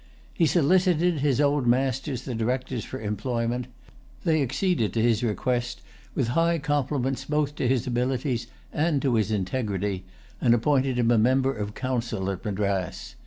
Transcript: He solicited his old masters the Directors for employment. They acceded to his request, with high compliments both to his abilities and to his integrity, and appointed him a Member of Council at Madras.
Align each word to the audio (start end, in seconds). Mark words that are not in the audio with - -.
He 0.33 0.47
solicited 0.47 1.19
his 1.19 1.39
old 1.39 1.67
masters 1.67 2.23
the 2.25 2.33
Directors 2.33 2.83
for 2.83 2.99
employment. 2.99 3.67
They 4.23 4.41
acceded 4.41 4.93
to 4.93 5.01
his 5.03 5.23
request, 5.23 5.81
with 6.15 6.29
high 6.29 6.57
compliments 6.57 7.25
both 7.25 7.53
to 7.57 7.67
his 7.67 7.85
abilities 7.85 8.47
and 8.73 8.99
to 9.03 9.13
his 9.13 9.29
integrity, 9.29 10.03
and 10.41 10.55
appointed 10.55 10.97
him 10.97 11.11
a 11.11 11.19
Member 11.19 11.53
of 11.55 11.75
Council 11.75 12.31
at 12.31 12.43
Madras. 12.43 13.15